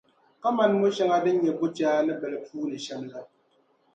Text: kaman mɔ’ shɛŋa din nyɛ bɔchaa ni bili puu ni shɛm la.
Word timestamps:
kaman 0.41 0.71
mɔ’ 0.79 0.87
shɛŋa 0.95 1.17
din 1.23 1.37
nyɛ 1.43 1.51
bɔchaa 1.59 2.05
ni 2.05 2.13
bili 2.19 2.37
puu 2.45 2.63
ni 2.69 2.77
shɛm 2.85 3.01
la. 3.11 3.19